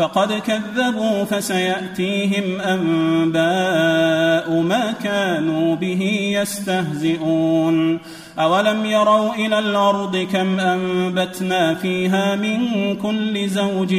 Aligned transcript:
فقد 0.00 0.32
كذبوا 0.32 1.24
فسيأتيهم 1.24 2.60
أنباء 2.60 4.60
ما 4.60 4.94
كانوا 5.04 5.76
به 5.76 6.30
يستهزئون. 6.40 7.98
أولم 8.38 8.86
يروا 8.86 9.34
إلى 9.34 9.58
الأرض 9.58 10.26
كم 10.32 10.60
أنبتنا 10.60 11.74
فيها 11.74 12.36
من 12.36 12.58
كل 12.96 13.48
زوج 13.48 13.94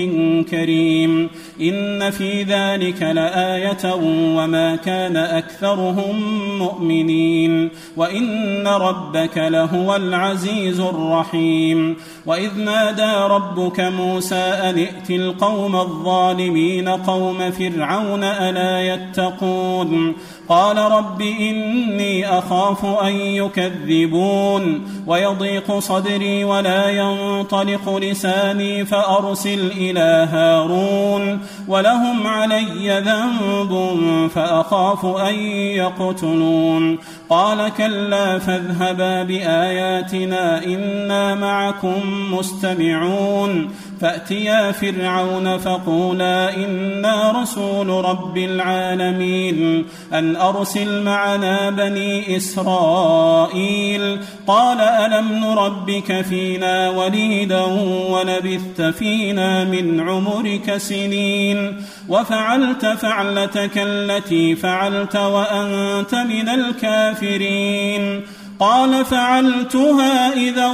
كريم. 0.49 1.29
إن 1.61 2.09
في 2.09 2.43
ذلك 2.43 3.01
لآية 3.01 3.93
وما 4.35 4.75
كان 4.75 5.17
أكثرهم 5.17 6.15
مؤمنين. 6.59 7.69
وإن 7.97 8.67
ربك 8.67 9.37
لهو 9.37 9.95
العزيز 9.95 10.79
الرحيم. 10.79 11.95
وإذ 12.25 12.57
نادى 12.57 13.33
ربك 13.33 13.79
موسى 13.79 14.35
أن 14.35 14.77
ائت 14.77 15.09
القوم 15.09 15.75
الظالمين 15.91 16.89
قوم 16.89 17.51
فرعون 17.51 18.23
ألا 18.23 18.93
يتقون؟ 18.93 20.15
قال 20.49 20.77
رب 20.77 21.21
إني 21.21 22.37
أخاف 22.37 22.85
أن 22.85 23.13
يكذبون. 23.13 24.87
ويضيق 25.07 25.79
صدري 25.79 26.43
ولا 26.43 26.89
ينطلق 26.89 27.97
لساني 27.97 28.85
فأرسل 28.85 29.71
إلى 29.77 30.27
هارون. 30.31 31.39
ولهم 31.67 32.27
علي 32.27 33.03
ذنب 33.05 33.99
فأخاف 34.35 35.05
أن 35.05 35.35
يقتلون. 35.75 36.97
قال 37.29 37.69
كلا 37.77 38.39
فاذهبا 38.39 39.23
بآياتنا 39.23 40.65
إنا 40.65 41.35
معكم 41.35 42.01
مستمعون. 42.31 43.69
فأتيا 44.01 44.71
فرعون 44.71 45.57
فقولا 45.57 46.55
إنا 46.55 47.31
رسول 47.41 47.87
رب 47.89 48.37
العالمين 48.37 49.85
أن 50.13 50.35
أرسل 50.35 51.03
معنا 51.03 51.69
بني 51.69 52.37
إسرائيل 52.37 54.19
قال 54.47 54.81
ألم 54.81 55.33
نربك 55.33 56.21
فينا 56.21 56.89
وليدا 56.89 57.63
ولبثت 58.09 58.81
فينا 58.81 59.63
من 59.63 60.09
عمرك 60.09 60.77
سنين 60.77 61.83
وفعلت 62.09 62.85
فعلتك 62.85 63.77
التي 63.77 64.55
فعلت 64.55 65.15
وأنت 65.15 66.15
من 66.15 66.49
الكافرين 66.49 68.21
قال 68.59 69.05
فعلتها 69.05 70.33
إذا 70.33 70.67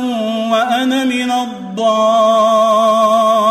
وأنا 0.52 1.06
من 1.06 1.32
الضالين 1.32 2.67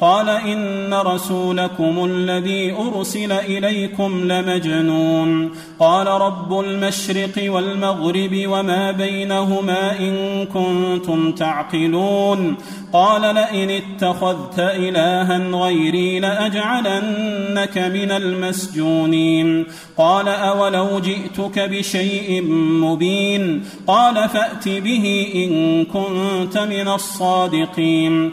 قال 0.00 0.28
إن 0.28 0.94
رسولكم 0.94 2.04
الذي 2.04 2.72
أرسل 2.72 3.32
إليكم 3.32 4.32
لمجنون. 4.32 5.50
قال 5.80 6.06
رب 6.06 6.60
المشرق 6.60 7.52
والمغرب 7.52 8.42
وما 8.46 8.90
بينهما 8.90 9.98
إن 9.98 10.44
كنتم 10.46 11.32
تعقلون. 11.32 12.56
قال 12.92 13.34
لئن 13.34 13.70
اتخذت 13.70 14.58
الها 14.58 15.38
غيري 15.38 16.20
لأجعلنك 16.20 17.78
من 17.78 18.10
المسجونين. 18.10 19.66
قال 19.96 20.28
أولو 20.28 20.98
جئتك 20.98 21.58
بشيء 21.58 22.42
مبين. 22.82 23.64
قال 23.86 24.28
فأت 24.28 24.68
به 24.68 25.32
إن 25.34 25.84
كنت 25.84 26.58
من 26.58 26.88
الصادقين. 26.88 28.32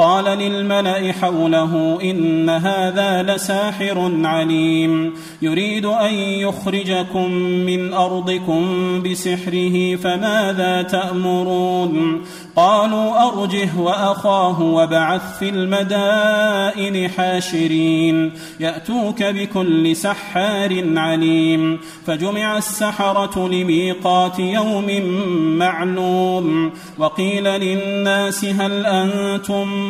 قال 0.00 0.24
للملأ 0.24 1.12
حوله 1.12 1.98
إن 2.02 2.50
هذا 2.50 3.22
لساحر 3.22 4.12
عليم. 4.24 5.14
يريد 5.42 5.84
أن 5.86 6.14
يخرجكم 6.14 7.32
من 7.32 7.92
أرضكم 7.92 8.62
بسحره 9.02 9.96
فماذا 9.96 10.82
تأمرون؟ 10.82 12.22
قالوا 12.56 13.28
أرجه 13.28 13.68
وأخاه 13.78 14.62
وابعث 14.62 15.38
في 15.38 15.48
المدائن 15.48 17.10
حاشرين. 17.10 18.32
يأتوك 18.60 19.22
بكل 19.22 19.96
سحار 19.96 20.98
عليم. 20.98 21.78
فجمع 22.06 22.58
السحرة 22.58 23.48
لميقات 23.48 24.38
يوم 24.38 25.02
معلوم. 25.58 26.72
وقيل 26.98 27.44
للناس 27.44 28.44
هل 28.44 28.86
أنتم 28.86 29.89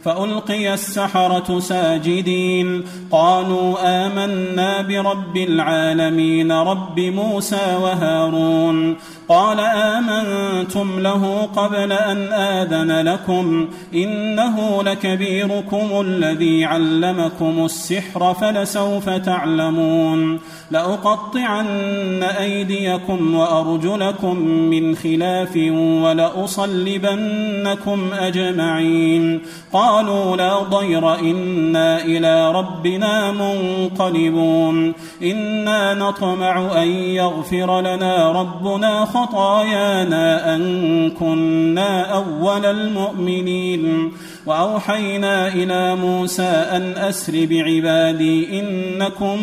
فألقي 0.05 0.73
السحرة 0.73 1.59
ساجدين. 1.59 2.83
قالوا 3.11 3.75
آمنا 3.83 4.81
برب 4.81 5.37
العالمين 5.37 6.51
رب 6.51 6.99
موسى 6.99 7.77
وهارون. 7.81 8.95
قال 9.29 9.59
آمنتم 9.59 10.99
له 10.99 11.49
قبل 11.55 11.91
أن 11.91 12.33
آذن 12.33 13.01
لكم. 13.01 13.67
إنه 13.93 14.83
لكبيركم 14.83 16.03
الذي 16.05 16.65
علمكم 16.65 17.65
السحر 17.65 18.33
فلسوف 18.33 19.09
تعلمون. 19.09 20.39
لأقطعن 20.71 22.23
أيديكم 22.23 23.35
وأرجلكم 23.35 24.37
من 24.47 24.95
خلاف 24.95 25.57
ولأصلبنكم 26.03 28.09
أجمعين. 28.13 29.41
قالوا 29.91 30.37
لا 30.37 30.59
ضير 30.59 31.19
إنا 31.19 32.03
إلى 32.05 32.51
ربنا 32.51 33.31
منقلبون. 33.31 34.93
إنا 35.23 35.93
نطمع 35.93 36.83
أن 36.83 36.87
يغفر 36.87 37.81
لنا 37.81 38.31
ربنا 38.31 39.05
خطايانا 39.05 40.55
أن 40.55 40.61
كنا 41.11 42.13
أول 42.13 42.65
المؤمنين. 42.65 44.11
وأوحينا 44.45 45.47
إلى 45.47 45.95
موسى 45.95 46.43
أن 46.43 46.93
أسر 46.97 47.45
بعبادي 47.45 48.59
إنكم 48.59 49.37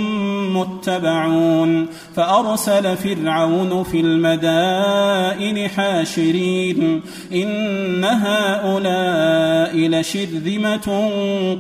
متبعون 0.57 1.87
فأرسل 2.17 2.97
فرعون 2.97 3.83
في 3.83 4.01
المدائن 4.01 5.69
حاشرين 5.69 7.03
إن 7.33 8.05
هؤلاء 8.05 9.77
لشرذمة 9.77 11.11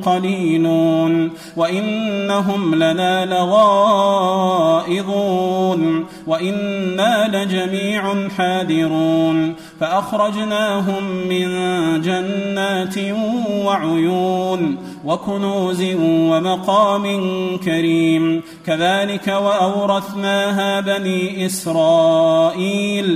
قليلون 0.02 1.30
وإنهم 1.56 2.74
لنا 2.74 3.26
لغائظون. 3.26 4.48
وأنا 6.28 7.36
لجميع 7.36 8.28
حاذرون 8.28 9.54
فاخرجناهم 9.80 11.04
من 11.28 11.48
جنات 12.00 12.94
وعيون 13.64 14.76
وكنوز 15.04 15.84
ومقام 16.04 17.06
كريم 17.56 18.42
كذلك 18.66 19.28
واورثناها 19.28 20.80
بني 20.80 21.46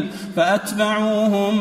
اسرائيل 0.02 0.32
فأتبعوهم 0.36 1.54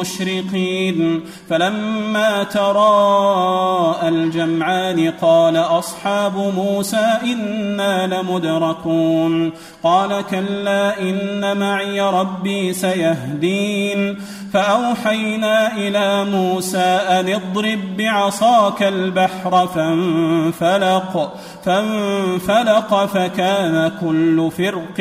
مشرقين. 0.00 1.20
فلما 1.50 2.42
تراءى 2.42 4.08
الجمعان 4.08 5.10
قال 5.22 5.56
أصحاب 5.56 6.52
موسى 6.56 7.10
إنا 7.24 8.06
لمدركون. 8.06 9.52
قال 9.82 10.24
كلا 10.30 11.00
إن 11.00 11.56
معي 11.56 12.00
ربي 12.00 12.72
سيهدين. 12.72 14.16
فأوحينا 14.54 15.76
إلى 15.76 16.24
موسى 16.24 16.78
أن 17.08 17.28
اضرب 17.28 17.96
بعصاك 17.98 18.82
البحر 18.82 19.66
فانفلق 19.66 21.34
فانفلق 21.64 23.04
فكان 23.04 23.92
كل 24.00 24.50
فرق 24.58 24.96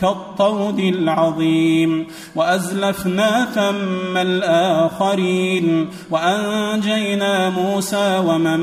كالطود 0.00 0.78
العظيم. 0.78 2.06
وأزلفنا 2.34 3.46
ثم 3.54 4.16
الآخرين 4.16 5.88
وأنجينا 6.10 7.50
موسى 7.50 8.22
ومن 8.26 8.60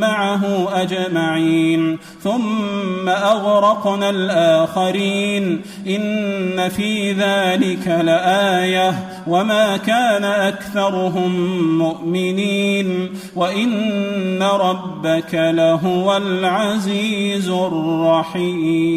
معه 0.00 0.68
أجمعين. 0.82 1.98
ثم 2.22 3.08
أغرقنا 3.08 4.10
الآخرين 4.10 5.62
إن 5.86 6.68
في 6.68 7.12
ذلك 7.12 7.88
لآية. 7.88 9.15
وما 9.26 9.76
كان 9.76 10.24
أكثرهم 10.24 11.32
مؤمنين 11.78 13.10
وإن 13.36 14.42
ربك 14.42 15.34
لهو 15.34 16.16
العزيز 16.16 17.48
الرحيم 17.48 18.96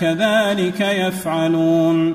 كذلك 0.00 0.80
يفعلون 0.80 2.14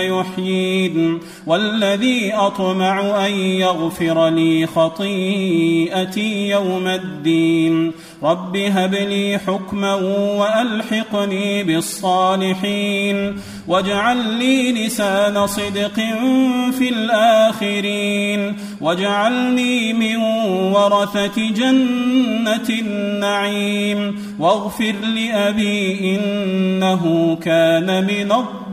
يحيين. 0.00 1.20
والذي 1.46 2.34
أطمع 2.34 3.26
أن 3.26 3.32
يغفر 3.32 4.28
لي 4.28 4.66
خطيئتي 4.66 6.48
يوم 6.48 6.86
الدين. 6.86 7.92
رب 8.22 8.56
هب 8.56 8.94
لي 8.94 9.38
حكما 9.46 9.94
وألحقني 9.94 11.64
بالصالحين. 11.64 13.40
واجعل 13.68 14.16
لي 14.16 14.86
لسان 14.86 15.46
صدق 15.46 15.94
في 16.78 16.88
الآخرين. 16.88 18.56
واجعلني 18.80 19.92
من 19.92 20.16
ورثة 20.72 21.50
جنة 21.50 22.68
النعيم. 22.80 24.34
واغفر 24.38 24.94
لأبي 25.16 26.16
إنه 26.16 27.36
كان 27.42 28.04
من 28.04 28.32
الضالين 28.32 28.69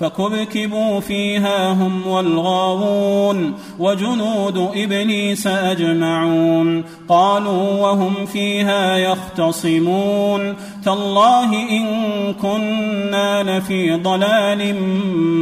فكبكبوا 0.00 1.00
فيها 1.00 1.72
هم 1.72 2.06
والغاوون 2.06 3.54
وجنود 3.78 4.70
إبليس 4.74 5.46
أجمعون 5.46 6.84
قالوا 7.08 7.80
وهم 7.80 8.26
فيها 8.26 8.96
يختصمون 8.96 10.56
تالله 10.84 11.52
إن 11.70 11.86
كنا 12.34 13.42
لفي 13.42 13.94
ضلال 13.94 14.82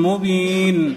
مبين 0.02 0.96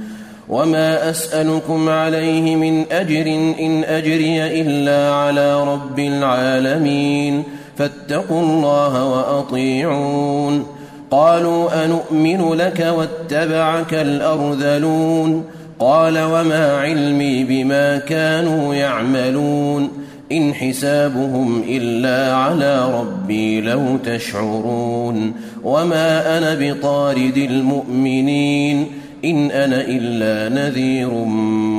وما 0.51 1.09
أسألكم 1.09 1.89
عليه 1.89 2.55
من 2.55 2.85
أجر 2.91 3.25
إن 3.59 3.83
أجري 3.83 4.61
إلا 4.61 5.13
على 5.13 5.63
رب 5.63 5.99
العالمين 5.99 7.43
فاتقوا 7.77 8.41
الله 8.41 9.05
وأطيعون 9.05 10.65
قالوا 11.11 11.85
أنؤمن 11.85 12.53
لك 12.53 12.93
واتبعك 12.97 13.93
الأرذلون 13.93 15.43
قال 15.79 16.19
وما 16.19 16.77
علمي 16.77 17.43
بما 17.43 17.97
كانوا 17.97 18.75
يعملون 18.75 19.89
إن 20.31 20.53
حسابهم 20.53 21.63
إلا 21.69 22.35
على 22.35 22.99
ربي 22.99 23.61
لو 23.61 23.97
تشعرون 24.05 25.33
وما 25.63 26.37
أنا 26.37 26.55
بطارد 26.59 27.37
المؤمنين 27.37 28.87
إن 29.25 29.51
أنا 29.51 29.81
إلا 29.81 30.55
نذير 30.55 31.09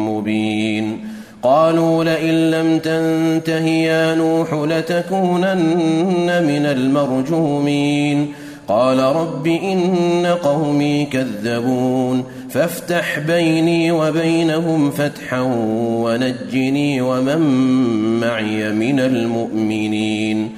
مبين. 0.08 0.98
قالوا 1.42 2.04
لئن 2.04 2.50
لم 2.50 2.78
تنته 2.78 3.66
يا 3.66 4.14
نوح 4.14 4.54
لتكونن 4.54 6.44
من 6.46 6.66
المرجومين. 6.66 8.32
قال 8.68 8.98
رب 8.98 9.46
إن 9.46 10.26
قومي 10.42 11.04
كذبون. 11.04 12.24
فافتح 12.50 13.18
بيني 13.18 13.92
وبينهم 13.92 14.90
فتحا 14.90 15.40
ونجني 15.80 17.00
ومن 17.00 17.40
معي 18.20 18.72
من 18.72 19.00
المؤمنين. 19.00 20.48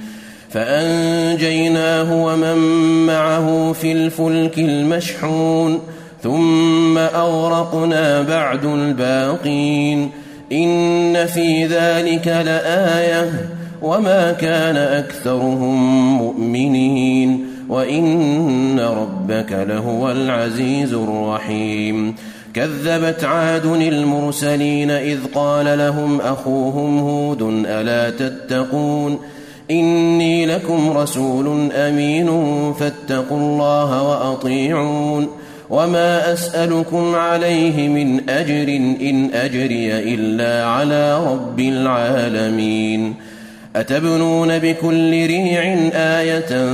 فأنجيناه 0.49 2.25
ومن 2.25 2.57
معه 3.05 3.73
في 3.73 3.91
الفلك 3.91 4.59
المشحون. 4.59 5.79
ثم 6.25 6.97
أغرقنا 6.97 8.21
بعد 8.21 8.65
الباقين 8.65 10.09
إن 10.51 11.25
في 11.25 11.65
ذلك 11.65 12.27
لآية 12.27 13.31
وما 13.81 14.31
كان 14.31 14.77
أكثرهم 14.77 16.17
مؤمنين 16.17 17.45
وإن 17.69 18.79
ربك 18.79 19.51
لهو 19.51 20.11
العزيز 20.11 20.93
الرحيم 20.93 22.15
كذبت 22.53 23.23
عاد 23.23 23.65
المرسلين 23.65 24.91
إذ 24.91 25.19
قال 25.35 25.77
لهم 25.77 26.21
أخوهم 26.21 26.99
هود 26.99 27.41
ألا 27.67 28.09
تتقون 28.09 29.19
إني 29.71 30.45
لكم 30.45 30.97
رسول 30.97 31.71
أمين 31.71 32.27
فاتقوا 32.73 33.37
الله 33.37 34.03
وأطيعون 34.03 35.44
وما 35.69 36.33
أسألكم 36.33 37.15
عليه 37.15 37.87
من 37.87 38.29
أجر 38.29 38.67
إن 39.01 39.29
أجري 39.33 40.13
إلا 40.13 40.65
على 40.65 41.27
رب 41.27 41.59
العالمين 41.59 43.15
أتبنون 43.75 44.59
بكل 44.59 45.11
ريع 45.11 45.61
آية 45.93 46.69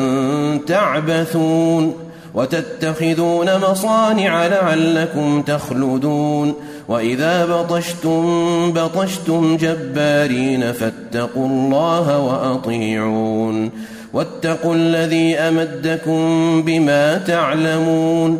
تعبثون 0.58 1.94
وتتخذون 2.34 3.50
مصانع 3.58 4.48
لعلكم 4.48 5.42
تخلدون 5.42 6.54
وإذا 6.88 7.46
بطشتم 7.46 8.72
بطشتم 8.72 9.58
جبارين 9.58 10.72
فاتقوا 10.72 11.48
الله 11.48 12.20
وأطيعون 12.20 13.72
واتقوا 14.14 14.76
الذي 14.76 15.36
أمدكم 15.38 16.22
بما 16.62 17.18
تعلمون 17.18 18.40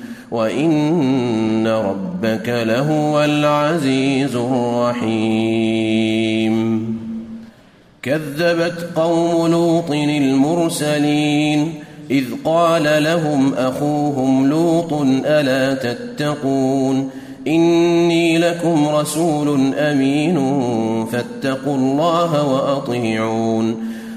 وإن 0.31 1.67
ربك 1.67 2.49
لهو 2.49 3.23
العزيز 3.23 4.35
الرحيم. 4.35 5.51
كذبت 8.03 8.89
قوم 8.95 9.51
لوط 9.51 9.91
المرسلين 9.91 11.73
إذ 12.11 12.25
قال 12.45 13.03
لهم 13.03 13.53
أخوهم 13.53 14.49
لوط 14.49 14.93
ألا 15.25 15.73
تتقون؟ 15.73 17.09
إني 17.47 18.37
لكم 18.37 18.87
رسول 18.87 19.73
أمين 19.75 20.35
فاتقوا 21.05 21.75
الله 21.75 22.53
وأطيعون. 22.53 23.91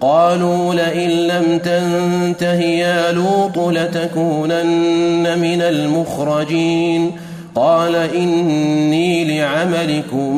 قالوا 0.00 0.74
لئن 0.74 1.10
لم 1.10 1.58
تنته 1.58 2.60
يا 2.60 3.12
لوط 3.12 3.58
لتكونن 3.58 5.38
من 5.38 5.62
المخرجين. 5.62 7.10
قال 7.54 7.94
إني 7.94 9.38
لعملكم 9.38 10.36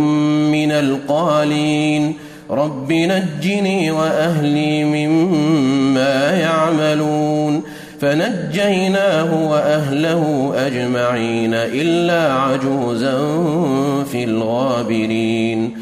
من 0.53 0.73
القالين. 0.73 2.15
رب 2.51 2.93
نجني 2.93 3.91
وأهلي 3.91 4.85
مما 4.85 6.31
يعملون. 6.31 7.63
فنجيناه 8.01 9.51
وأهله 9.51 10.53
أجمعين 10.57 11.55
إلا 11.55 12.33
عجوزا 12.33 13.19
في 14.13 14.25
الغابرين. 14.25 15.82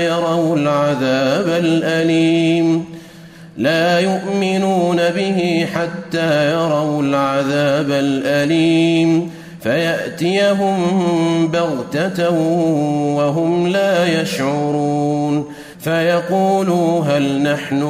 يروا 0.00 0.56
العذاب 0.56 1.48
الأليم. 1.48 2.84
لا 3.58 3.98
يؤمنون 3.98 4.96
به 4.96 5.66
حتى 5.74 6.50
يروا 6.52 7.02
العذاب 7.02 7.90
الأليم. 7.90 9.30
فيأتيهم 9.62 10.76
بغتة 11.48 12.30
وهم 13.16 13.68
لا 13.68 14.22
يشعرون. 14.22 15.44
فيقولوا 15.80 17.04
هل 17.04 17.42
نحن 17.42 17.82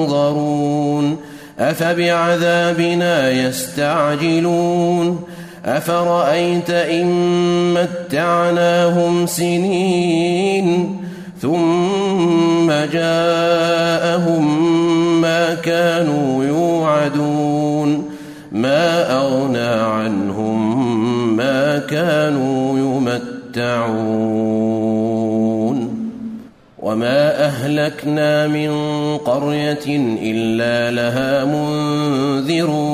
منظرون. 0.00 1.16
أفبعذابنا 1.58 3.30
يستعجلون. 3.30 5.20
افرايت 5.64 6.70
ان 6.70 7.06
متعناهم 7.74 9.26
سنين 9.26 10.96
ثم 11.40 12.70
جاءهم 12.92 14.46
ما 15.20 15.54
كانوا 15.54 16.44
يوعدون 16.44 18.10
ما 18.52 19.12
اغنى 19.16 19.68
عنهم 19.68 21.36
ما 21.36 21.78
كانوا 21.78 22.78
يمتعون 22.78 24.32
وما 26.78 27.44
اهلكنا 27.44 28.46
من 28.46 28.70
قريه 29.16 29.86
الا 30.22 30.90
لها 30.90 31.44
منذرون 31.44 32.92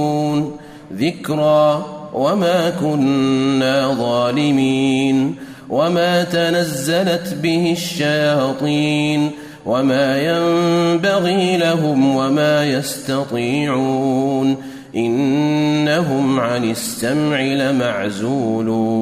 ذكرى 0.92 1.97
وما 2.12 2.70
كنا 2.70 3.94
ظالمين 3.94 5.34
وما 5.68 6.24
تنزلت 6.24 7.34
به 7.42 7.72
الشياطين 7.72 9.30
وما 9.66 10.18
ينبغي 10.18 11.56
لهم 11.56 12.16
وما 12.16 12.64
يستطيعون 12.64 14.56
إنهم 14.96 16.40
عن 16.40 16.70
السمع 16.70 17.40
لمعزولون 17.40 18.98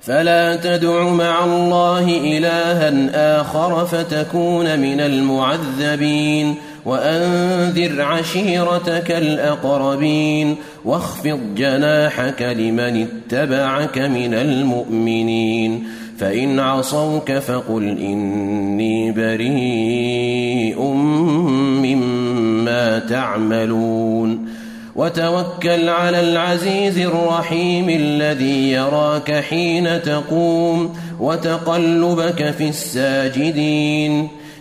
فلا 0.00 0.56
تدع 0.56 1.08
مع 1.08 1.44
الله 1.44 2.04
إلها 2.08 3.40
آخر 3.40 3.86
فتكون 3.86 4.78
من 4.78 5.00
المعذبين 5.00 6.54
وأنذر 6.84 8.02
عشيرتك 8.02 9.10
الأقربين 9.10 10.56
واخفض 10.84 11.40
جناحك 11.56 12.42
لمن 12.42 13.06
اتبعك 13.06 13.98
من 13.98 14.34
المؤمنين 14.34 15.84
فإن 16.18 16.60
عصوك 16.60 17.32
فقل 17.32 17.88
إني 17.88 19.12
بريء 19.12 20.82
مما 21.82 22.98
تعملون 22.98 24.48
وتوكل 24.96 25.88
على 25.88 26.20
العزيز 26.20 26.98
الرحيم 26.98 27.88
الذي 27.88 28.70
يراك 28.70 29.32
حين 29.32 30.02
تقوم 30.02 30.94
وتقلبك 31.20 32.50
في 32.50 32.68
الساجدين 32.68 34.28